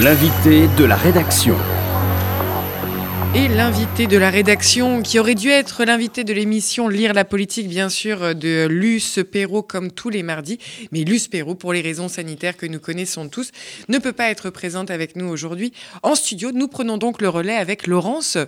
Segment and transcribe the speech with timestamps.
[0.00, 1.56] L'invité de la rédaction.
[3.34, 7.68] Et l'invité de la rédaction, qui aurait dû être l'invité de l'émission Lire la politique,
[7.68, 10.58] bien sûr, de Luce Perrault, comme tous les mardis.
[10.92, 13.50] Mais Luce Perrault, pour les raisons sanitaires que nous connaissons tous,
[13.88, 15.72] ne peut pas être présente avec nous aujourd'hui
[16.04, 16.52] en studio.
[16.52, 18.38] Nous prenons donc le relais avec Laurence.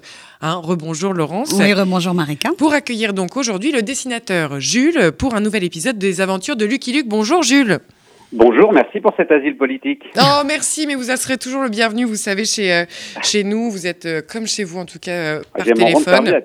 [0.40, 1.50] Hein, rebonjour Laurence.
[1.54, 2.50] Oui, rebonjour Marika.
[2.58, 6.92] Pour accueillir donc aujourd'hui le dessinateur Jules pour un nouvel épisode des aventures de Lucky
[6.92, 7.08] Luke.
[7.08, 7.80] Bonjour Jules.
[8.32, 10.04] Bonjour, merci pour cet asile politique.
[10.16, 12.04] Oh, merci, mais vous serez toujours le bienvenu.
[12.04, 12.84] Vous savez, chez, euh,
[13.22, 16.42] chez nous, vous êtes euh, comme chez vous, en tout cas, euh, par téléphone.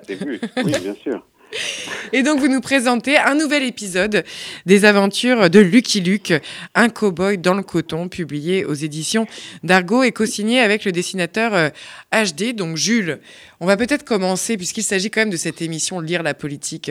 [0.64, 1.22] Oui, bien sûr.
[2.12, 4.24] Et donc, vous nous présentez un nouvel épisode
[4.64, 6.32] des aventures de Lucky Luke,
[6.74, 9.26] un cow-boy dans le coton, publié aux éditions
[9.62, 11.68] d'Argo et co-signé avec le dessinateur euh,
[12.12, 13.20] HD, donc Jules.
[13.60, 16.90] On va peut-être commencer, puisqu'il s'agit quand même de cette émission Lire la politique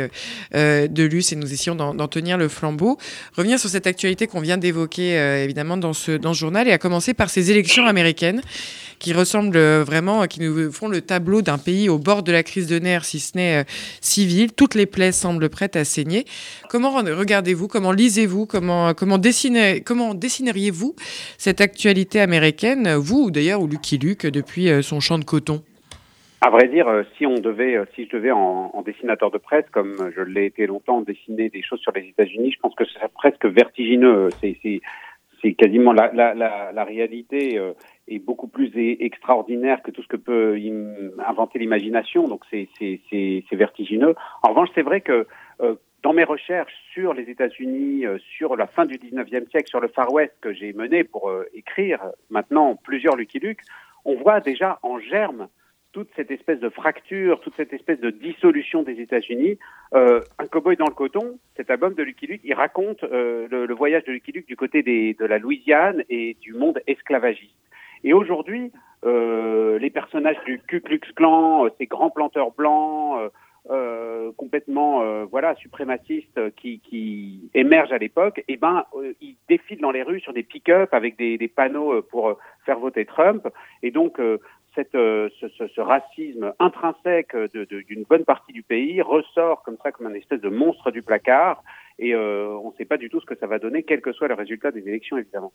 [0.54, 2.98] euh, de Luce, et nous essayons d'en tenir le flambeau.
[3.36, 6.78] Revenir sur cette actualité qu'on vient d'évoquer, euh, évidemment, dans ce, dans journal, et à
[6.78, 8.42] commencer par ces élections américaines
[9.00, 12.44] qui ressemblent euh, vraiment, qui nous font le tableau d'un pays au bord de la
[12.44, 13.64] crise de nerfs, si ce n'est euh,
[14.02, 14.52] civile.
[14.56, 16.26] Toutes les plaies semblent prêtes à saigner.
[16.70, 20.96] Comment regardez-vous, comment lisez-vous, comment, comment, dessinez, comment dessineriez-vous
[21.38, 25.64] cette actualité américaine, vous ou d'ailleurs, ou Lucky Luke, depuis euh, son champ de coton?
[26.42, 29.66] À vrai dire, euh, si on devait, euh, si je devais en, dessinateur de presse,
[29.72, 32.94] comme je l'ai été longtemps, dessiner des choses sur les États-Unis, je pense que ce
[32.94, 34.30] serait presque vertigineux.
[34.42, 34.82] C'est,
[35.46, 37.74] c'est, quasiment la, réalité euh,
[38.08, 40.58] est beaucoup plus extraordinaire que tout ce que peut
[41.26, 42.28] inventer l'imagination.
[42.28, 42.68] Donc c'est,
[43.52, 44.16] vertigineux.
[44.44, 45.28] En revanche, c'est vrai que
[45.62, 49.80] euh, dans mes recherches sur les États-Unis, euh, sur la fin du 19e siècle, sur
[49.80, 53.62] le Far West que j'ai mené pour écrire maintenant plusieurs Lucky Luke,
[54.04, 55.48] on voit déjà en germe
[55.96, 59.58] toute cette espèce de fracture, toute cette espèce de dissolution des États-Unis.
[59.94, 63.74] Euh, un cowboy dans le coton, cet album de Lucky Luke, il raconte euh, le,
[63.74, 67.56] voyage de Lucky Luke du côté de la Louisiane et du monde esclavagiste.
[68.04, 68.74] Et aujourd'hui,
[69.06, 73.32] euh, les personnages du Ku Klux Klan, ces grands planteurs blancs,
[74.38, 78.84] complètement voilà suprémacistes qui, émergent à l'époque, eh ben
[79.22, 83.06] ils défilent dans les rues sur des pick-up avec des, des panneaux pour faire voter
[83.06, 83.48] Trump.
[83.82, 84.20] Et donc
[84.96, 90.14] euh, ce, racisme intrinsèque de- d'une bonne partie du pays ressort comme ça comme un
[90.14, 91.64] espèce de monstre du placard.
[92.00, 94.12] Et euh, on ne sait pas du tout ce que ça va donner, quel que
[94.12, 95.54] soit le résultat des élections, évidemment.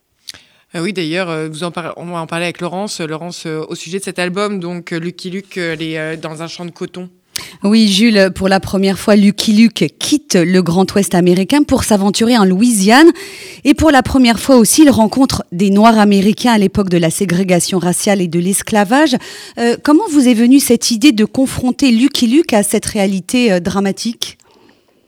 [0.74, 1.48] Euh, Oui, d'ailleurs, euh,
[1.96, 3.00] on va en parler avec Laurence.
[3.00, 6.42] Laurence, euh, au sujet de cet album, donc euh, Lucky Luke, euh, les, euh, dans
[6.42, 7.10] un champ de coton.
[7.62, 12.38] Oui, Jules, pour la première fois, Lucky Luke quitte le Grand Ouest américain pour s'aventurer
[12.38, 13.10] en Louisiane.
[13.64, 17.10] Et pour la première fois aussi, il rencontre des Noirs américains à l'époque de la
[17.10, 19.16] ségrégation raciale et de l'esclavage.
[19.58, 23.60] Euh, comment vous est venue cette idée de confronter Lucky Luke à cette réalité euh,
[23.60, 24.38] dramatique?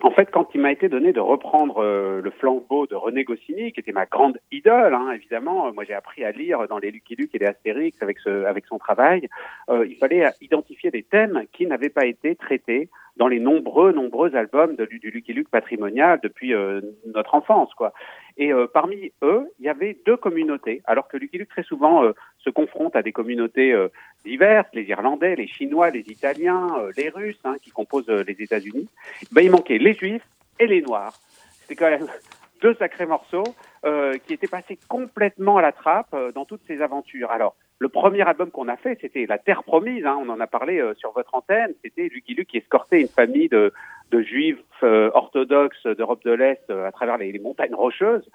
[0.05, 3.73] En fait, quand il m'a été donné de reprendre euh, le flambeau de René Goscinny,
[3.73, 6.91] qui était ma grande idole, hein, évidemment, euh, moi j'ai appris à lire dans les
[6.91, 9.29] Lucky Luke et les Astérix avec, ce, avec son travail,
[9.71, 14.35] euh, il fallait identifier des thèmes qui n'avaient pas été traités dans les nombreux, nombreux
[14.37, 17.93] albums de, du Lucky Luke patrimonial depuis euh, notre enfance, quoi.
[18.39, 22.05] Et euh, parmi eux, il y avait deux communautés, alors que Lucky Luke très souvent
[22.05, 23.89] euh, se confronte à des communautés euh,
[24.25, 28.41] diverses, les Irlandais, les Chinois, les Italiens, euh, les Russes, hein, qui composent euh, les
[28.43, 28.89] États-Unis.
[29.33, 30.27] Ben, il manquait les Juifs
[30.59, 31.15] et les Noirs.
[31.61, 32.07] C'était quand même
[32.63, 33.45] deux sacrés morceaux
[34.27, 37.33] qui étaient passés complètement à la trappe dans toutes ces aventures.
[37.33, 40.07] Alors, le premier album qu'on a fait, c'était La Terre Promise.
[40.07, 41.75] Hein, on en a parlé euh, sur votre antenne.
[41.83, 43.73] C'était Lucky Luke qui escortait une famille de,
[44.13, 48.31] de juifs euh, orthodoxes d'Europe de l'Est euh, à travers les, montagnes rocheuses.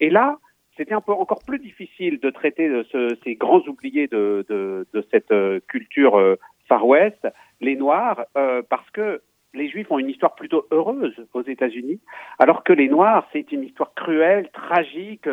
[0.00, 0.38] Et là,
[0.78, 5.06] c'était un peu encore plus difficile de traiter de ce- ces grands oubliés de, de,
[5.10, 5.34] cette
[5.66, 6.18] culture
[6.66, 7.28] Far West,
[7.60, 8.24] les Noirs,
[8.70, 9.20] parce que
[9.52, 12.00] les Juifs ont une histoire plutôt heureuse aux États-Unis,
[12.38, 15.28] alors que les Noirs, c'est une histoire cruelle, tragique,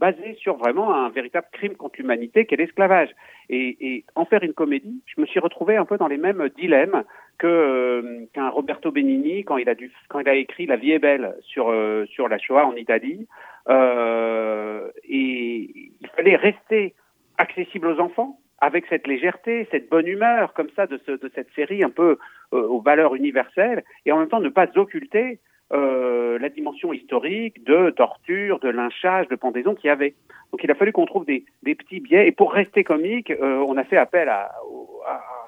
[0.00, 3.10] basée sur vraiment un véritable crime contre l'humanité qu'est l'esclavage.
[3.50, 7.04] Et, en faire une comédie, je me suis retrouvé un peu dans les mêmes dilemmes
[7.38, 10.92] que euh, qu'un Roberto Benigni quand il a dû quand il a écrit La vie
[10.92, 13.26] est belle sur euh, sur la Shoah en Italie.
[13.68, 16.94] Euh, et il fallait rester
[17.38, 21.50] accessible aux enfants avec cette légèreté, cette bonne humeur comme ça de, ce, de cette
[21.54, 22.18] série un peu
[22.52, 25.40] aux valeurs universelles, et en même temps ne pas occulter
[25.72, 30.14] euh, la dimension historique de torture, de lynchage, de pendaison qu'il y avait.
[30.52, 33.76] Donc il a fallu qu'on trouve des, petits biais, et pour rester comique, euh, on
[33.76, 34.52] a fait appel à-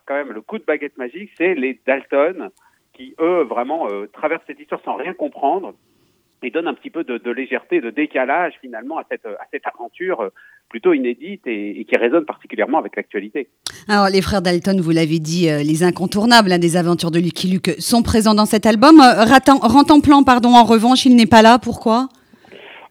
[0.07, 2.51] quand même le coup de baguette magique, c'est les Dalton
[2.93, 5.75] qui eux vraiment euh, traversent cette histoire sans rien comprendre
[6.43, 9.67] et donnent un petit peu de, de légèreté, de décalage finalement à cette, à cette
[9.67, 10.29] aventure euh,
[10.69, 13.49] plutôt inédite et, et qui résonne particulièrement avec l'actualité.
[13.89, 17.49] Alors, les frères Dalton, vous l'avez dit, euh, les incontournables hein, des aventures de Lucky
[17.49, 19.01] Luke sont présents dans cet album.
[19.01, 21.59] Euh, Rantanplan, pardon, en revanche, il n'est pas là.
[21.59, 22.09] Pourquoi?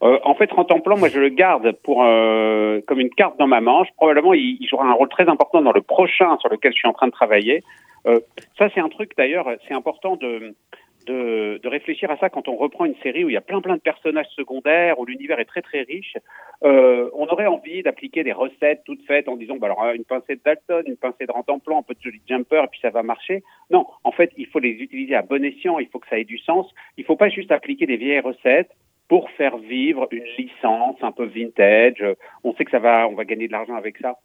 [0.03, 3.61] Euh, en fait, Rantanplan, moi, je le garde pour euh, comme une carte dans ma
[3.61, 3.87] manche.
[3.97, 6.87] Probablement, il, il, jouera un rôle très important dans le prochain sur lequel je suis
[6.87, 7.63] en train de travailler.
[8.07, 8.19] Euh,
[8.57, 10.55] ça, c'est un truc d'ailleurs, c'est important de,
[11.05, 13.75] de, réfléchir à ça quand on reprend une série où il y a plein plein
[13.75, 16.17] de personnages secondaires, où l'univers est très très riche.
[16.63, 20.35] Euh, on aurait envie d'appliquer des recettes toutes faites en disant, bah alors une pincée
[20.35, 23.03] de Dalton, une pincée de Rantanplan, un peu de Jolly Jumper, et puis ça va
[23.03, 23.43] marcher.
[23.69, 26.25] Non, en fait, il faut les utiliser à bon escient, il faut que ça ait
[26.25, 26.67] du sens.
[26.97, 28.71] Il faut pas juste appliquer des vieilles recettes
[29.07, 32.03] pour faire vivre une licence un peu vintage.
[32.43, 34.15] On sait que ça va, on va gagner de l'argent avec ça.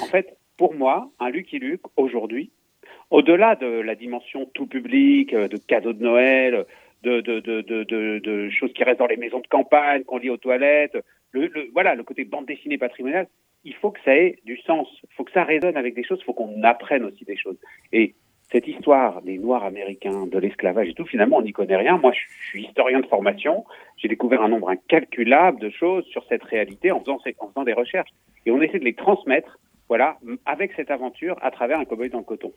[0.00, 2.50] En fait, pour moi, un Lucky Luke aujourd'hui,
[3.10, 6.66] au-delà de la dimension tout public, de cadeaux de Noël,
[7.02, 10.30] de, de, de, de, de choses qui restent dans les maisons de campagne, qu'on lit
[10.30, 10.98] aux toilettes,
[11.32, 13.28] le, le, voilà, le côté bande dessinée patrimoniale,
[13.64, 16.18] il faut que ça ait du sens, il faut que ça résonne avec des choses,
[16.20, 17.56] il faut qu'on apprenne aussi des choses.
[17.92, 18.14] Et
[18.50, 21.98] cette histoire des Noirs américains, de l'esclavage et tout, finalement, on n'y connaît rien.
[21.98, 23.64] Moi, je suis historien de formation.
[23.98, 27.74] J'ai découvert un nombre incalculable de choses sur cette réalité en faisant, en faisant des
[27.74, 28.10] recherches.
[28.46, 29.58] Et on essaie de les transmettre,
[29.88, 32.52] voilà, avec cette aventure à travers un cowboy dans le coton.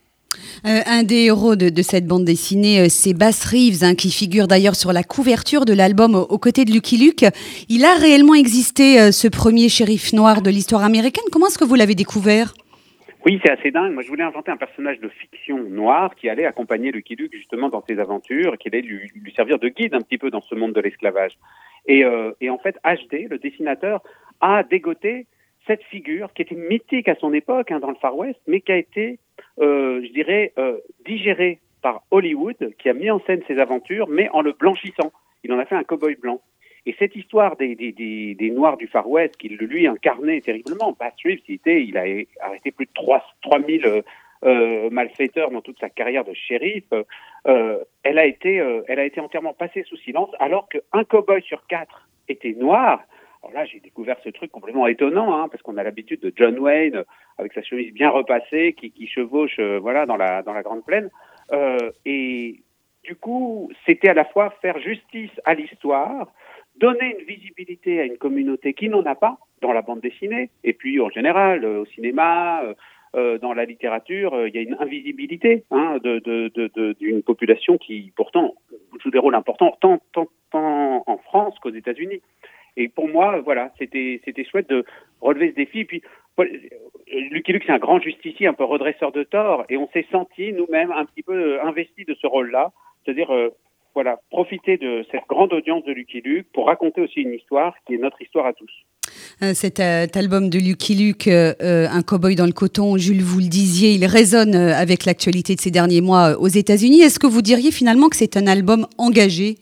[0.66, 4.12] Euh, un des héros de, de cette bande dessinée, euh, c'est Bass Reeves, hein, qui
[4.12, 7.26] figure d'ailleurs sur la couverture de l'album aux, côtés de Lucky Luke.
[7.70, 11.24] Il a réellement existé, euh, ce premier shérif noir de l'histoire américaine.
[11.32, 12.54] Comment est-ce que vous l'avez découvert?
[13.26, 13.94] Oui, c'est assez dingue.
[13.94, 17.70] Moi, je voulais inventer un personnage de fiction noir qui allait accompagner Lucky Luke justement
[17.70, 20.56] dans ses aventures, qui allait lui, lui, servir de guide un petit peu dans ce
[20.56, 21.38] monde de l'esclavage.
[21.86, 22.04] Et,
[22.42, 24.02] et, en fait, HD, le dessinateur,
[24.40, 25.28] a dégoté
[25.68, 28.72] cette figure qui était mythique à son époque hein, dans le Far West, mais qui
[28.72, 29.20] a été,
[29.60, 34.30] euh, je dirais, euh, digérée par Hollywood, qui a mis en scène ses aventures, mais
[34.30, 35.12] en le blanchissant.
[35.44, 36.42] Il en a fait un cow-boy blanc.
[36.86, 41.14] Et cette histoire des, des, des, Noirs du Far West, qu'il lui incarnait terriblement, Bass
[41.24, 44.02] Reeves, il, a arrêté plus de 3, 3000 euh,
[44.44, 46.86] euh, malfaiteurs dans toute sa carrière de shérif,
[47.48, 48.56] euh, elle, a été,
[48.88, 53.02] elle a été entièrement passée sous silence, alors qu'un cow-boy sur quatre était noir.
[53.44, 56.60] Alors là, j'ai découvert ce truc complètement étonnant, hein, parce qu'on a l'habitude de John
[56.60, 57.04] Wayne,
[57.38, 61.10] avec sa chemise bien repassée, qui, chevauche voilà, dans, la, dans la Grande Plaine.
[62.06, 62.60] et
[63.04, 66.32] du coup, c'était à la fois faire justice à l'histoire,
[66.76, 70.74] donner une visibilité à une communauté qui n'en a pas dans la bande dessinée, et
[70.74, 72.64] puis en général au cinéma,
[73.14, 78.56] euh, dans la littérature, euh, il y a une invisibilité hein, d'une population qui pourtant
[79.04, 82.22] joue des rôles importants tant, tant, tant en France qu'aux États-Unis.
[82.78, 84.86] Et pour moi, voilà, c'était c'était chouette de
[85.20, 85.80] relever ce défi.
[85.80, 86.02] Et puis
[87.32, 90.54] Lucky Luke, c'est un grand justicier, un peu redresseur de tort, et on s'est senti
[90.54, 92.72] nous-mêmes un petit peu investis de ce rôle-là,
[93.04, 93.50] c'est-à-dire euh,
[93.94, 97.96] voilà, profiter de cette grande audience de Lucky Luke pour raconter aussi une histoire qui
[97.96, 98.72] est notre histoire à tous.
[99.44, 103.40] Euh, cet, euh, album de Lucky Luke, euh, Un cowboy dans le coton, Jules, vous
[103.40, 107.02] le disiez, il résonne avec l'actualité de ces derniers mois aux États-Unis.
[107.02, 109.58] Est-ce que vous diriez finalement que c'est un album engagé?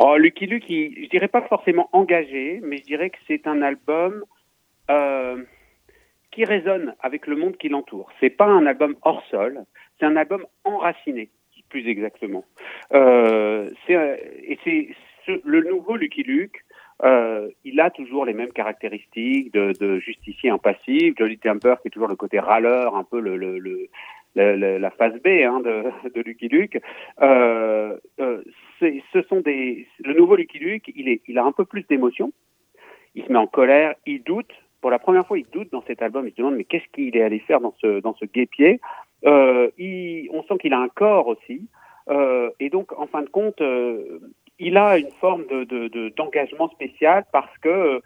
[0.00, 4.24] Oh, Lucky Luke, je dirais pas forcément engagé, mais je dirais que c'est un album
[6.30, 8.10] qui résonne avec le monde qui l'entoure.
[8.20, 9.64] C'est pas un album hors sol,
[9.98, 11.30] c'est un album enraciné
[11.68, 12.44] plus exactement.
[12.92, 14.88] Euh, et c'est
[15.44, 16.64] le nouveau Lucky Luke.
[17.04, 21.90] Euh, il a toujours les mêmes caractéristiques de, de justicier impassif, Jolly Temper qui est
[21.90, 23.36] toujours le côté râleur, un peu le
[24.34, 26.78] la phase B hein, de, de Lucky Luke.
[27.20, 28.42] Euh, euh,
[28.80, 32.32] ce sont des, le nouveau Lucky Luke, il, a un peu plus d'émotion.
[33.14, 34.52] Il se met en colère, il doute.
[34.80, 36.26] Pour la première fois, il doute dans cet album.
[36.26, 38.80] Il se demande mais qu'est-ce qu'il est allé faire dans ce dans ce guépier?
[39.26, 39.70] Euh,
[40.32, 41.68] on sent qu'il a un corps aussi.
[42.10, 44.20] Euh, et donc, en fin de compte, euh,
[44.58, 45.44] il a une forme
[46.16, 48.00] d'engagement de, de, spécial parce que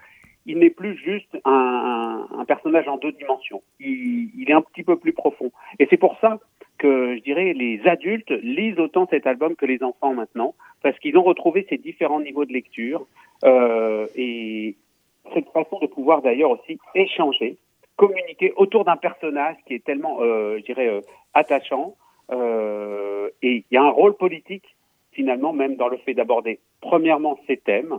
[0.44, 3.62] il n'est plus juste un, personnage en deux dimensions.
[3.78, 5.52] Il, est un petit peu plus profond.
[5.78, 6.40] Et c'est pour ça
[6.82, 11.16] que je dirais les adultes lisent autant cet album que les enfants maintenant, parce qu'ils
[11.16, 13.06] ont retrouvé ces différents niveaux de lecture
[13.44, 14.74] euh, et
[15.32, 17.56] cette façon de pouvoir d'ailleurs aussi échanger
[17.96, 21.00] communiquer autour d'un personnage qui est tellement, euh, je dirais, euh,
[21.34, 21.94] attachant.
[23.42, 24.74] Et il y a un rôle politique,
[25.12, 27.98] finalement, même dans le fait d'aborder, premièrement, ces thèmes,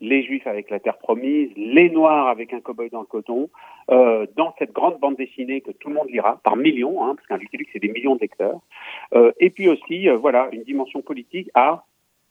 [0.00, 3.50] les Juifs avec la terre promise, les Noirs avec un cow-boy dans le coton,
[3.90, 7.26] euh, dans cette grande bande dessinée que tout le monde lira, par millions, hein, parce
[7.26, 8.28] qu'un Lucky c'est des millions de.
[9.14, 11.84] Euh, et puis aussi, euh, voilà, une dimension politique à,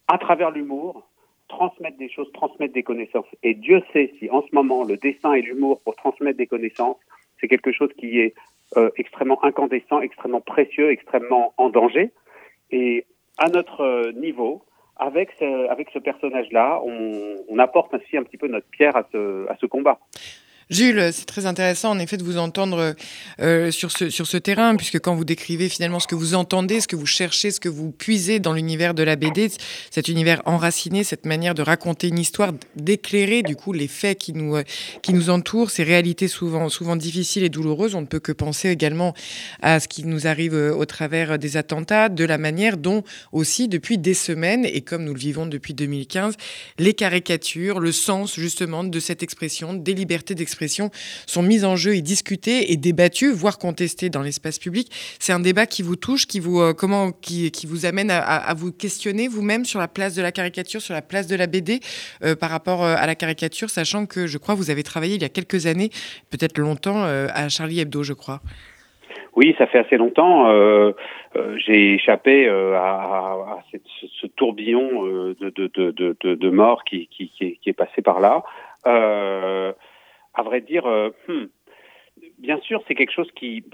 [0.07, 1.07] à travers l'humour,
[1.47, 3.25] transmettre des choses, transmettre des connaissances.
[3.43, 6.97] Et Dieu sait si en ce moment le dessin et l'humour pour transmettre des connaissances,
[7.39, 8.33] c'est quelque chose qui est
[8.77, 12.11] euh, extrêmement incandescent, extrêmement précieux, extrêmement en danger.
[12.71, 13.05] Et
[13.37, 14.61] à notre euh, niveau,
[14.99, 19.03] avec ce, avec ce personnage-là, on, on, apporte ainsi un petit peu notre pierre à
[19.11, 19.97] ce, à ce combat.
[20.69, 22.93] Jules, c'est très intéressant en effet de vous entendre
[23.41, 26.95] euh, sur, ce, terrain, puisque quand vous décrivez finalement ce que vous entendez, ce que
[26.95, 29.51] vous cherchez, ce que vous puisez dans l'univers de la BD,
[29.89, 34.33] cet univers enraciné, cette manière de raconter une histoire, d'éclairer du coup les faits qui
[34.33, 38.69] nous, euh, entourent, ces réalités souvent, souvent difficiles et douloureuses, on ne peut que penser
[38.69, 39.15] également
[39.63, 43.69] à ce qui nous arrive euh, au travers des attentats, de la manière dont aussi
[43.69, 46.35] depuis des semaines, et comme nous le vivons depuis 2015,
[46.77, 51.95] les caricatures, le sens justement de cette expression, des libertés d'expression, sont mises en jeu
[51.95, 54.87] et discutées et débattues, voire contestées dans l'espace public.
[55.19, 58.53] C'est un débat qui vous touche, qui vous, euh, comment, qui, qui, vous amène à,
[58.53, 61.79] vous questionner vous-même sur la place de la caricature, sur la place de la BD
[62.23, 65.21] euh, par rapport euh, à la caricature, sachant que je crois vous avez travaillé il
[65.21, 65.89] y a quelques années,
[66.31, 68.39] peut-être longtemps, à Charlie Hebdo, je crois.
[69.35, 70.51] Oui, ça fait assez longtemps.
[71.57, 73.59] J'ai échappé à,
[74.21, 78.43] ce, tourbillon de, de, de, de, de mort qui, qui, qui, est passé par là
[80.39, 81.47] à vrai dire, euh, hmm,
[82.37, 83.65] bien sûr, c'est quelque chose qui,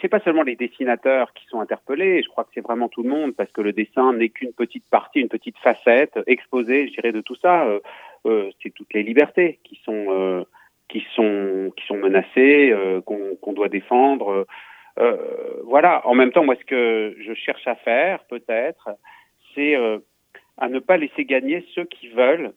[0.00, 2.22] c'est pas seulement les dessinateurs qui sont interpellés.
[2.22, 4.88] Je crois que c'est vraiment tout le monde parce que le dessin n'est qu'une petite
[4.88, 7.64] partie, une petite facette exposée, je dirais, de tout ça.
[7.64, 7.80] Euh,
[8.26, 10.46] euh, c'est toutes les libertés qui sont
[10.88, 12.72] qui sont qui sont menacées,
[13.06, 14.46] qu'on doit défendre.
[15.64, 16.06] voilà.
[16.06, 18.90] En même temps, moi, ce que je cherche à faire, peut-être,
[19.54, 19.74] c'est
[20.58, 22.52] à ne pas laisser gagner ceux qui veulent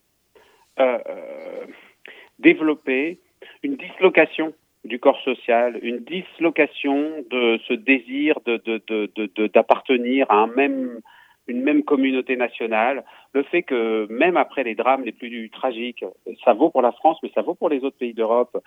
[2.39, 3.19] développer
[3.63, 4.53] une dislocation
[4.85, 11.01] du corps social, une dislocation de ce désir de, d'appartenir à un même,
[11.47, 16.05] une même communauté nationale, le fait que même après les drames les plus tragiques,
[16.43, 18.57] ça vaut pour la France, mais ça vaut pour les autres pays d'Europe,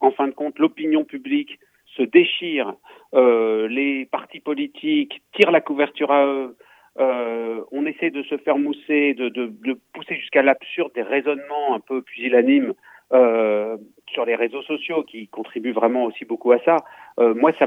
[0.00, 1.58] en fin de compte, l'opinion publique
[1.96, 2.74] se déchire,
[3.14, 6.56] euh, les partis politiques tirent la couverture à eux,
[6.98, 11.74] euh, on essaie de se faire mousser, de, de, de pousser jusqu'à l'absurde des raisonnements
[11.74, 12.72] un peu pusillanimes
[13.12, 13.76] euh,
[14.08, 16.76] sur les réseaux sociaux qui contribuent vraiment aussi beaucoup à ça.
[17.18, 17.66] Euh, moi, ça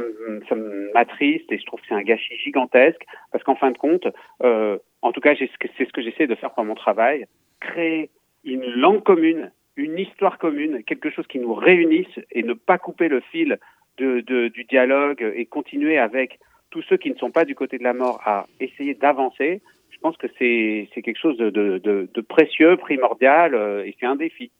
[0.94, 4.08] m'attriste et je trouve que c'est un gâchis gigantesque parce qu'en fin de compte,
[4.44, 7.26] euh, en tout cas, c'est ce que j'essaie de faire par mon travail,
[7.60, 8.10] créer
[8.44, 13.08] une langue commune, une histoire commune, quelque chose qui nous réunisse et ne pas couper
[13.08, 13.60] le fil
[13.98, 17.78] de, de, du dialogue et continuer avec tous ceux qui ne sont pas du côté
[17.78, 19.62] de la mort à essayer d'avancer.
[19.90, 24.52] Je pense que c'est quelque chose de, de, précieux, primordial euh, et c'est un défi.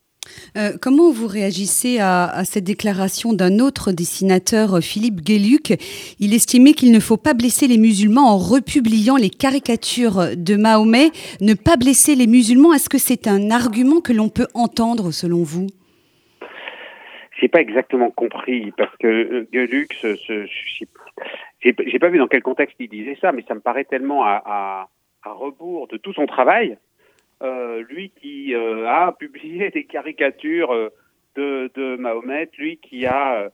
[0.58, 5.74] Euh, comment vous réagissez à, cette déclaration d'un autre dessinateur, euh, Philippe Guéluc
[6.20, 11.12] Il estimait qu'il ne faut pas blesser les musulmans en republiant les caricatures de Mahomet.
[11.42, 15.44] Ne pas blesser les musulmans, est-ce que c'est un argument que l'on peut entendre selon
[15.44, 15.68] vous?
[17.40, 20.16] J'ai pas exactement compris parce que euh, Gueluc, ce,
[21.62, 24.90] j'ai pas vu dans quel contexte il disait ça, mais ça me paraît tellement à
[25.24, 26.78] rebours de tout son travail
[27.42, 30.90] lui qui euh, a publié des caricatures euh,
[31.36, 33.50] de, de, Mahomet, lui qui a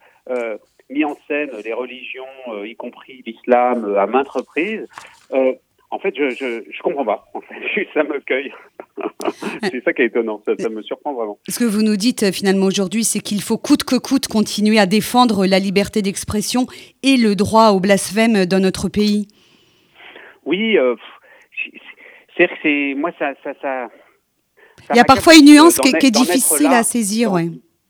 [0.89, 4.87] mis en scène les religions, y compris l'islam, à maintes reprises.
[5.31, 7.25] en fait, je, je, je comprends pas.
[7.33, 8.51] En fait, ça me cueille.
[9.61, 10.41] c'est ça qui est étonnant.
[10.45, 11.37] Ça, ça, me surprend vraiment.
[11.47, 14.85] Ce que vous nous dites finalement aujourd'hui, c'est qu'il faut coûte que coûte continuer à
[14.85, 16.65] défendre la liberté d'expression
[17.03, 19.27] et le droit au blasphème dans notre pays.
[20.45, 20.95] Oui, euh,
[22.37, 23.89] c'est que c'est moi ça ça ça.
[24.91, 27.47] Il y a parfois une nuance qui, est difficile à saisir, ouais.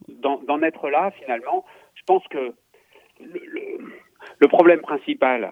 [0.07, 2.53] D'en être là, finalement, je pense que
[3.19, 3.41] le,
[4.39, 5.51] le, problème principal,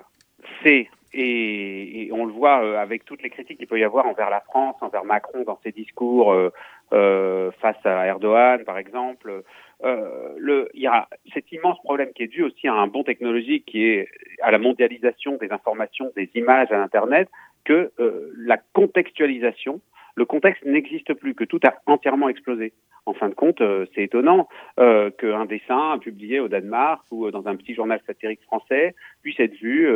[0.61, 4.05] c'est et, et, on le voit euh, avec toutes les critiques qu'il peut y avoir
[4.07, 6.51] envers la France, envers Macron dans ses discours euh,
[6.93, 9.43] euh, face à Erdogan, par exemple.
[9.83, 13.03] Euh, le, il y a cet immense problème qui est dû aussi à un bon
[13.03, 14.07] technologique qui est
[14.41, 17.29] à la mondialisation des informations, des images à Internet,
[17.63, 19.81] que euh, la contextualisation,
[20.15, 22.73] le contexte n'existe plus, que tout a entièrement explosé.
[23.05, 24.47] En fin de compte, euh, c'est étonnant
[24.79, 29.55] euh, qu'un dessin publié au Danemark ou dans un petit journal satirique français puisse être
[29.55, 29.89] vu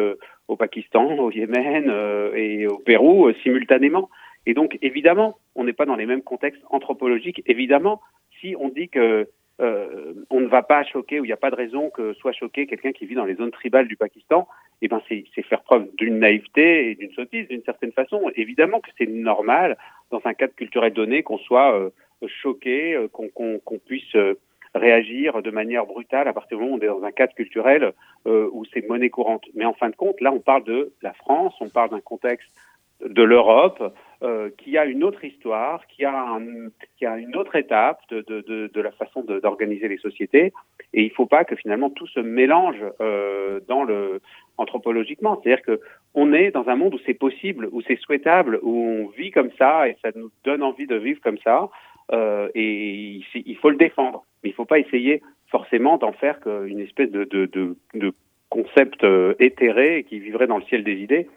[0.48, 1.92] au Pakistan, au Yémen
[2.36, 4.10] et au Pérou simultanément.
[4.46, 7.44] Et donc, évidemment, on n'est pas dans les mêmes contextes anthropologiques.
[7.48, 8.02] Évidemment,
[8.40, 9.28] si on dit que
[9.60, 12.32] euh, on ne va pas choquer ou il n'y a pas de raison que soit
[12.32, 14.48] choqué quelqu'un qui vit dans les zones tribales du Pakistan,
[14.82, 18.30] eh ben c'est faire preuve d'une naïveté et d'une sottise d'une certaine façon.
[18.36, 19.78] Évidemment que c'est normal
[20.12, 21.90] dans un cadre culturel donné qu'on soit euh,
[22.28, 24.16] choqué, euh, qu'on puisse
[24.76, 27.94] réagir de manière brutale à partir du moment où on est dans un cadre culturel
[28.26, 29.46] où c'est monnaie courante.
[29.56, 32.52] Mais en fin de compte, là, on parle de la France, on parle d'un contexte
[33.04, 33.82] de l'Europe,
[34.24, 38.22] euh, qui a une autre histoire, qui a, un, qui a une autre étape de,
[38.22, 40.54] de, de, de la façon d'organiser les sociétés.
[40.94, 44.20] Et il ne faut pas que finalement tout se mélange euh, dans le
[44.58, 45.40] anthropologiquement.
[45.40, 45.80] C'est-à-dire que
[46.16, 49.52] on est dans un monde où c'est possible, où c'est souhaitable, où on vit comme
[49.60, 51.70] ça et ça nous donne envie de vivre comme ça.
[52.12, 54.26] Euh, et il faut le défendre.
[54.42, 55.22] Mais il ne faut pas essayer
[55.52, 58.14] forcément d'en faire une espèce de, de, de,
[58.50, 59.06] concept
[59.40, 61.28] éthéré qui vivrait dans le ciel des idées.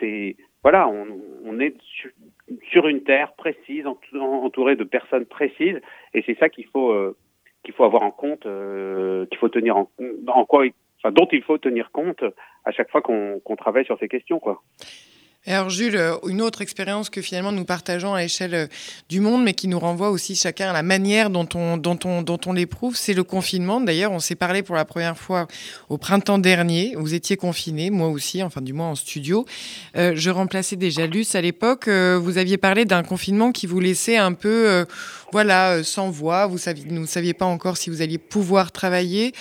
[0.00, 1.06] C'est voilà, on,
[1.44, 1.76] on est
[2.70, 5.80] sur, une terre précise, entourée de personnes précises,
[6.14, 6.94] et c'est ça qu'il faut
[7.62, 9.90] qu'il faut avoir en compte, qu'il faut tenir en,
[10.28, 10.64] en quoi,
[10.98, 12.24] enfin, dont il faut tenir compte
[12.64, 14.62] à chaque fois qu'on travaille sur ces questions, quoi
[15.52, 18.66] alors Jules, euh, une autre expérience que finalement nous partageons à l'échelle euh,
[19.08, 22.22] du monde, mais qui nous renvoie aussi chacun à la manière dont on, dont on,
[22.22, 23.80] dont on l'éprouve, c'est le confinement.
[23.80, 25.46] D'ailleurs, on s'est parlé pour la première fois
[25.88, 26.94] au printemps dernier.
[26.96, 29.46] Vous étiez confiné, moi aussi, enfin du moins en studio.
[29.96, 31.88] Euh, je remplaçais déjà Luce à l'époque.
[31.88, 34.84] vous aviez parlé d'un confinement qui vous laissait un peu,
[35.32, 36.46] voilà, sans voix.
[36.46, 39.32] Vous ne saviez pas encore si vous alliez pouvoir travailler.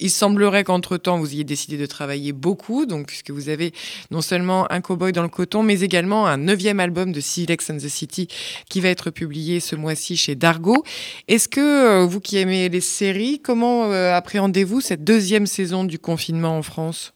[0.00, 3.72] Il semblerait qu'entre-temps, vous ayez décidé de travailler beaucoup, donc puisque vous avez
[4.10, 7.76] non seulement un cowboy dans le coton, mais également un neuvième album de Silex and
[7.76, 8.26] the City
[8.70, 10.84] qui va être publié ce mois-ci chez Dargo.
[11.28, 15.98] Est-ce que euh, vous qui aimez les séries, comment euh, appréhendez-vous cette deuxième saison du
[15.98, 17.14] confinement en France?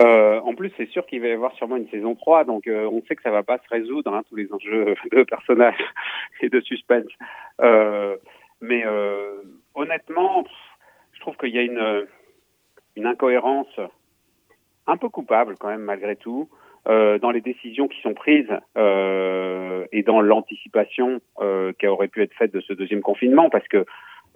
[0.00, 3.02] Euh, en plus, c'est sûr qu'il va y avoir sûrement une saison 3, donc on
[3.08, 5.74] sait que ça va pas se résoudre, hein, tous les enjeux de personnages
[6.42, 7.08] et de suspense.
[8.60, 8.84] mais
[9.74, 10.44] honnêtement,
[11.22, 12.06] trouve qu'il y a une,
[12.96, 13.80] une incohérence
[14.86, 16.48] un peu coupable quand même malgré tout
[16.88, 22.22] euh, dans les décisions qui sont prises euh, et dans l'anticipation euh, qui aurait pu
[22.22, 23.86] être faite de ce deuxième confinement parce que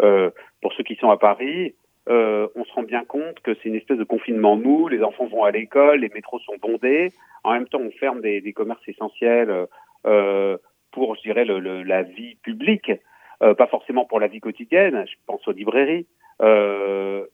[0.02, 0.30] euh,
[0.62, 1.74] pour ceux qui sont à Paris,
[2.08, 5.26] euh, on se rend bien compte que c'est une espèce de confinement mou, les enfants
[5.26, 7.12] vont à l'école, les métros sont bondés,
[7.42, 9.66] en même temps on ferme des, commerces essentiels
[10.06, 10.56] euh,
[10.92, 12.92] pour, je dirais, le, la vie publique,
[13.40, 16.06] pas forcément pour la vie quotidienne, je pense aux librairies,
[16.42, 17.24] euh,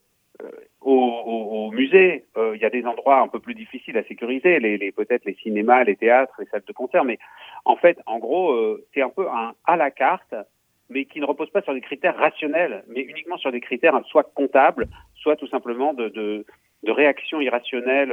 [0.80, 4.59] au, au, musée, euh, il y a des endroits un peu plus difficiles à sécuriser,
[4.59, 7.18] les, les peut-être les cinémas, les théâtres, les salles de concert, mais
[7.64, 10.35] en fait, en gros, euh, c'est un peu un à la carte,
[10.90, 14.32] mais qui ne repose pas sur des critères rationnels, mais uniquement sur des critères soit
[14.35, 16.44] comptables, soit tout simplement de, de,
[16.82, 18.12] de réactions irrationnelles,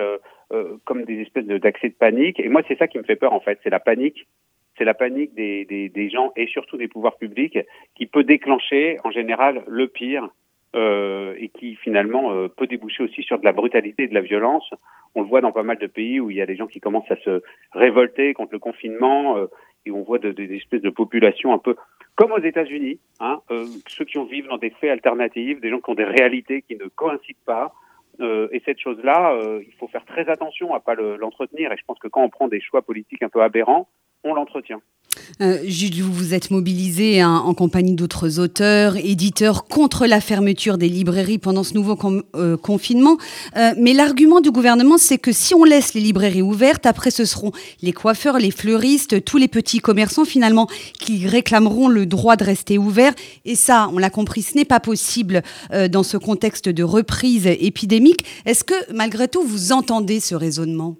[0.52, 2.40] euh, comme des espèces d'accès de, panique.
[2.40, 4.28] Et moi, c'est ça qui me fait peur, en fait, c'est la panique.
[4.80, 7.60] C'est la panique des, gens et surtout des pouvoirs publics
[7.96, 10.30] qui peut déclencher, en général, le pire
[10.74, 14.22] euh, et qui finalement euh, peut déboucher aussi sur de la brutalité et de la
[14.22, 14.70] violence.
[15.16, 16.80] On le voit dans pas mal de pays où il y a des gens qui
[16.80, 19.48] commencent à se révolter contre le confinement euh,
[19.86, 21.76] et on voit des espèces de populations un peu
[22.16, 23.40] comme aux États-Unis, hein,
[23.88, 26.86] ceux qui vivent dans des faits alternatifs, des gens qui ont des réalités qui ne
[26.88, 27.74] coïncident pas.
[28.20, 31.72] et cette chose-là, il faut faire très attention à pas l'entretenir.
[31.72, 33.88] et je pense que quand on prend des choix politiques un peu aberrants,
[34.24, 34.82] on l'entretient.
[35.42, 40.78] Euh, Jules, vous vous êtes mobilisé hein, en compagnie d'autres auteurs, éditeurs contre la fermeture
[40.78, 41.98] des librairies pendant ce nouveau
[42.36, 43.18] euh, confinement.
[43.58, 47.26] Euh, mais l'argument du gouvernement, c'est que si on laisse les librairies ouvertes, après ce
[47.26, 47.52] seront
[47.82, 50.68] les coiffeurs, les fleuristes, tous les petits commerçants finalement
[51.00, 53.14] qui réclameront le droit de rester ouverts.
[53.46, 55.42] Et ça, on l'a compris, ce n'est pas possible
[55.90, 58.26] dans ce contexte de reprise épidémique.
[58.46, 60.98] Est-ce que malgré tout, vous entendez ce raisonnement?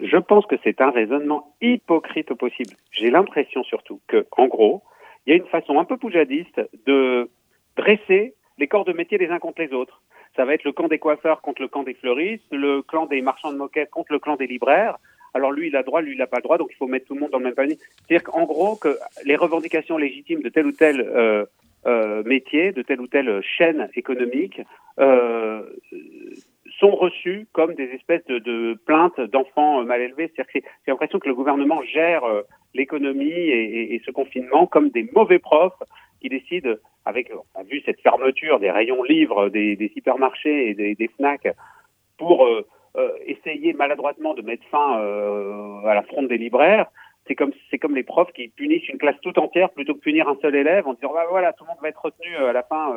[0.00, 2.74] Je pense que c'est un raisonnement hypocrite au possible.
[2.90, 4.82] J'ai l'impression surtout que, en gros,
[5.26, 7.30] il y a une façon un peu poujadiste de
[7.76, 10.02] dresser les corps de métier les uns contre les autres.
[10.36, 13.22] Ça va être le camp des coiffeurs contre le camp des fleuristes, le clan des
[13.22, 14.98] marchands de moquettes contre le clan des libraires.
[15.34, 17.06] Alors lui, il a droit, lui, il n'a pas le droit, donc il faut mettre
[17.06, 17.76] tout le monde dans le même panier.
[17.76, 21.44] C'est-à-dire qu'en gros, que les revendications légitimes de tel ou tel euh,
[21.86, 24.60] euh, métier, de telle ou telle chaîne économique,
[24.98, 25.62] euh,
[26.78, 30.30] sont reçus comme des espèces de, plaintes d'enfants euh, mal élevés.
[30.34, 32.42] C'est-à-dire que j'ai l'impression que le gouvernement gère euh,
[32.74, 35.82] l'économie et, ce confinement comme des mauvais profs
[36.20, 40.74] qui décident, avec, on a vu cette fermeture des rayons livres, des, des hypermarchés et
[40.74, 41.48] des, des FNAC,
[42.18, 42.64] pour euh,
[43.26, 44.98] essayer maladroitement de mettre fin
[45.86, 46.86] à la fronde des libraires.
[47.28, 50.28] C'est comme c'est comme les profs qui punissent une classe tout entière plutôt que punir
[50.28, 52.62] un seul élève en disant bah, voilà tout le monde va être retenu à la
[52.62, 52.94] fin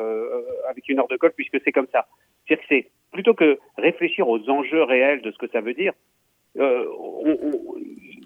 [0.69, 2.07] avec une heure de colle puisque c'est comme ça.
[2.45, 5.93] C'est-à-dire que c'est plutôt que réfléchir aux enjeux réels de ce que ça veut dire,
[6.57, 6.85] euh,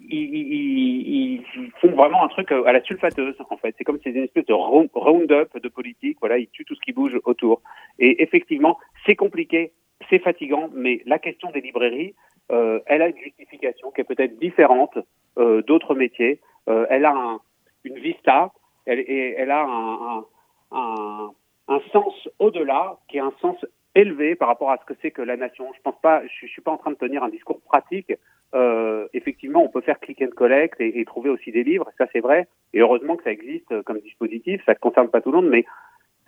[0.10, 1.44] ils,
[1.82, 3.76] font vraiment un truc à la sulfateuse, en fait.
[3.78, 6.18] C'est comme si c'était une espèce de round-up de politique.
[6.20, 7.62] Voilà, ils tuent tout ce qui bouge autour.
[8.00, 9.74] Et effectivement, c'est compliqué,
[10.10, 12.16] c'est fatigant, mais la question des librairies,
[12.52, 15.02] euh, elle a une justification qui est peut-être différente euh,
[15.38, 16.40] d'autres métiers.
[16.70, 17.40] Euh, elle a un,
[17.84, 18.52] une vista,
[18.86, 20.26] elle, et elle a un,
[20.72, 21.32] un,
[21.68, 23.58] un sens au-delà, qui est un sens
[23.96, 25.72] élevé par rapport à ce que c'est que la nation.
[25.76, 28.14] Je pense pas, je, suis pas en train de tenir un discours pratique.
[28.56, 32.06] Euh, effectivement, on peut faire click and collect et, et trouver aussi des livres, ça
[32.14, 32.48] c'est vrai.
[32.74, 34.62] Et heureusement que ça existe comme dispositif.
[34.66, 35.66] Ça ne concerne pas tout le monde, mais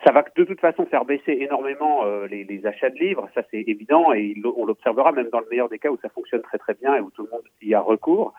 [0.03, 3.41] ça va de toute façon faire baisser énormément euh, les, les, achats de livres, ça
[3.49, 6.57] c'est évident, et on l'observera même dans le meilleur des cas où ça fonctionne très
[6.57, 8.33] très bien et où tout le monde y a recours.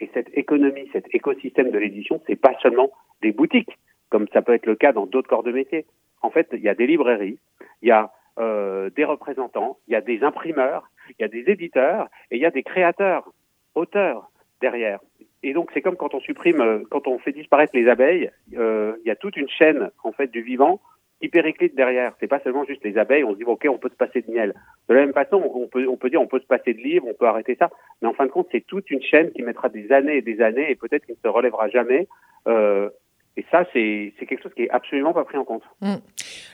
[0.00, 2.90] Et cette économie, cet écosystème de l'édition, c'est pas seulement
[3.22, 3.78] des boutiques,
[4.10, 5.86] comme ça peut être le cas dans d'autres corps de métier.
[6.22, 7.38] En fait, il y a des librairies,
[7.82, 11.50] il y a euh, des représentants, il y a des imprimeurs, il y a des
[11.50, 13.32] éditeurs et il y a des créateurs,
[13.74, 14.30] auteurs
[14.60, 15.00] derrière.
[15.42, 18.96] Et donc c'est comme quand on supprime, euh, quand on fait disparaître les abeilles, euh,
[19.04, 20.80] il y a toute une chaîne en fait du vivant
[21.20, 21.30] qui
[21.74, 22.12] derrière.
[22.20, 23.24] C'est pas seulement juste les abeilles.
[23.24, 24.54] On se dit ok, on peut se passer de miel.
[24.88, 27.06] De la même façon, on peut on peut dire on peut se passer de livres,
[27.08, 27.70] on peut arrêter ça.
[28.02, 30.40] Mais en fin de compte, c'est toute une chaîne qui mettra des années et des
[30.40, 32.06] années et peut-être qu'il ne se relèvera jamais.
[32.48, 32.90] Euh,
[33.38, 35.62] et ça, c'est quelque chose qui est absolument pas pris en compte.
[35.82, 35.96] Mm.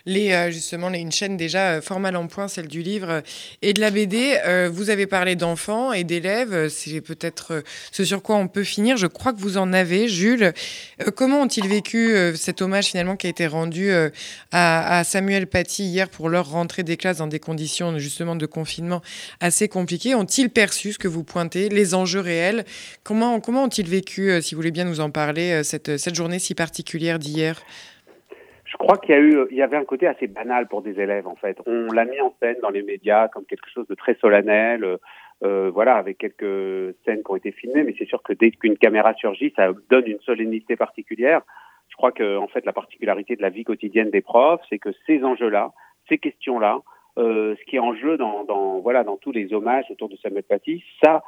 [0.05, 3.21] Les, euh, justement, une chaîne déjà euh, fort mal en point, celle du livre euh,
[3.61, 4.33] et de la BD.
[4.69, 6.67] vous avez parlé d'enfants et d'élèves.
[6.67, 8.97] C'est peut-être ce sur quoi on peut finir.
[8.97, 10.51] Je crois que vous en avez, Jules.
[11.15, 13.89] comment ont-ils vécu cet hommage finalement qui a été rendu
[14.51, 19.01] à, Samuel Paty hier pour leur rentrée des classes dans des conditions justement de confinement
[19.39, 20.15] assez compliquées?
[20.15, 22.65] Ont-ils perçu ce que vous pointez, les enjeux réels?
[23.03, 27.19] Comment, ont-ils vécu, si vous voulez bien nous en parler, cette journée si particulière particulière
[27.19, 27.61] d'hier?
[28.65, 31.55] Je crois qu'il y avait un côté assez banal pour des élèves en fait.
[31.67, 34.97] On l'a mis en scène dans les médias comme quelque chose de très solennel,
[35.43, 37.83] euh, voilà, avec quelques scènes qui ont été filmées.
[37.83, 41.41] Mais c'est sûr que dès qu'une caméra surgit, ça donne une solennité particulière.
[41.89, 44.89] Je crois que en fait la particularité de la vie quotidienne des profs, c'est que
[45.05, 45.73] ces enjeux-là,
[46.09, 46.79] ces questions-là,
[47.19, 50.15] euh, ce qui est en jeu dans, dans, voilà dans tous les hommages autour de
[50.15, 51.23] Samuel Paty, ça,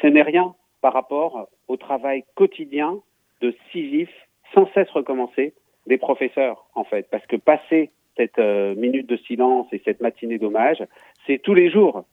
[0.00, 3.00] ce n'est rien par rapport au travail quotidien
[3.40, 4.14] de Sisyphe
[4.54, 5.52] sans cesse recommencer
[5.86, 10.38] des professeurs, en fait, parce que passer cette euh, minute de silence et cette matinée
[10.38, 10.82] d'hommage,
[11.26, 12.04] c'est tous les jours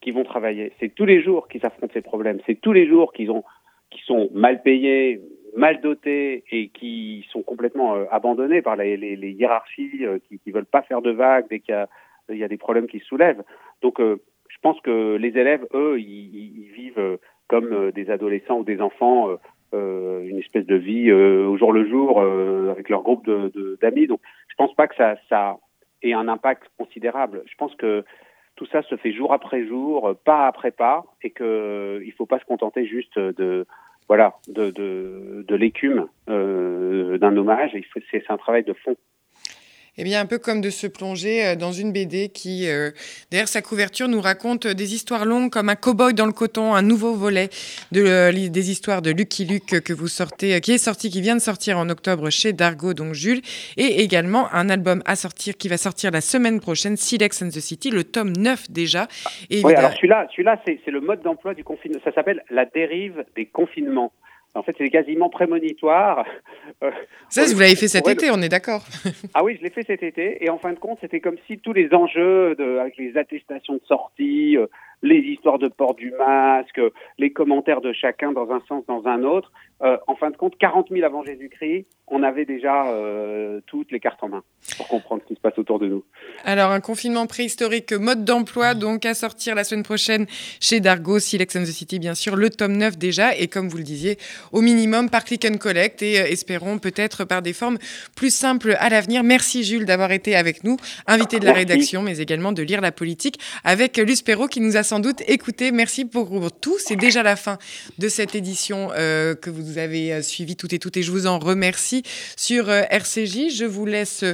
[0.00, 3.12] qu'ils vont travailler, c'est tous les jours qu'ils affrontent ces problèmes, c'est tous les jours
[3.12, 3.44] qu'ils ont,
[3.90, 5.20] qui sont mal payés,
[5.56, 8.96] mal dotés et qui sont complètement euh, abandonnés par les,
[9.38, 11.86] hiérarchies euh, qui ne veulent pas faire de vagues dès qu'il
[12.30, 13.42] y, a, des problèmes qui se soulèvent.
[13.82, 19.38] Donc, je pense que les élèves, eux, ils vivent comme des adolescents ou des enfants
[19.74, 23.50] euh, une espèce de vie euh, au jour le jour euh, avec leur groupe d'amis.
[23.54, 25.58] De, d'amis Donc, je pense pas que ça, ça
[26.02, 27.42] ait un impact considérable.
[27.46, 28.04] Je pense que
[28.56, 32.38] tout ça se fait jour après jour, pas après pas, et que il faut pas
[32.38, 33.66] se contenter juste de
[34.08, 37.76] voilà de, de, de l'écume euh, d'un hommage.
[38.10, 38.96] C'est un travail de fond.
[39.98, 42.90] Eh bien, un peu comme de se plonger euh, dans une BD qui, euh,
[43.30, 46.82] derrière sa couverture, nous raconte des histoires longues comme un cow-boy dans le coton, un
[46.82, 47.48] nouveau volet
[47.90, 51.34] de, euh, des histoires de Lucky Luke que vous sortez, qui est sorti, qui vient
[51.34, 53.40] de sortir en octobre chez Dargo, donc Jules,
[53.76, 57.60] et également un album à sortir qui va sortir la semaine prochaine, Silex and the
[57.60, 59.08] City, le tome 9 déjà.
[59.50, 61.98] Et oui, alors celui-là, celui-là c'est le mode d'emploi du confinement.
[62.04, 64.12] Ça s'appelle la dérive des confinements.
[64.54, 66.24] En fait, c'est quasiment prémonitoire.
[66.82, 66.90] Euh,
[67.28, 68.82] ça, vous l'avez fait cet été, on est d'accord.
[69.34, 70.42] ah oui, je l'ai fait cet été.
[70.42, 73.74] Et en fin de compte, c'était comme si tous les enjeux de, avec les attestations
[73.74, 74.66] de sortie, euh,
[75.02, 76.80] les histoires de port du masque,
[77.18, 79.52] les commentaires de chacun dans un sens, dans un autre.
[79.82, 84.00] Euh, en fin de compte, 40 000 avant Jésus-Christ, on avait déjà euh, toutes les
[84.00, 84.42] cartes en main
[84.76, 86.04] pour comprendre ce qui se passe autour de nous.
[86.44, 90.26] Alors, un confinement préhistorique, mode d'emploi, donc à sortir la semaine prochaine
[90.60, 93.78] chez Dargo, Silex and the City, bien sûr, le tome 9 déjà, et comme vous
[93.78, 94.18] le disiez,
[94.52, 97.78] au minimum par click and collect, et euh, espérons peut-être par des formes
[98.16, 99.22] plus simples à l'avenir.
[99.22, 102.92] Merci Jules d'avoir été avec nous, invité de la rédaction, mais également de lire la
[102.92, 105.72] politique, avec Luce Perrault qui nous a sans doute écouté.
[105.72, 106.28] Merci pour
[106.60, 106.76] tout.
[106.78, 107.56] C'est déjà la fin
[107.98, 111.26] de cette édition euh, que vous avez euh, suivi toutes et toutes, et je vous
[111.26, 112.02] en remercie
[112.36, 113.54] sur euh, RCJ.
[113.54, 114.24] Je vous laisse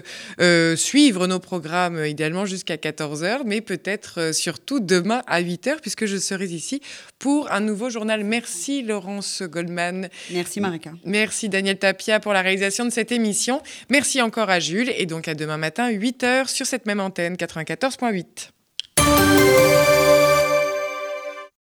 [0.76, 6.46] suivre nos programmes idéalement jusqu'à 14h, mais peut-être surtout demain à 8h, puisque je serai
[6.46, 6.80] ici
[7.18, 8.24] pour un nouveau journal.
[8.24, 10.08] Merci Laurence Goldman.
[10.32, 10.92] Merci Marika.
[11.04, 13.62] Merci Daniel Tapia pour la réalisation de cette émission.
[13.90, 19.65] Merci encore à Jules, et donc à demain matin, 8h sur cette même antenne 94.8.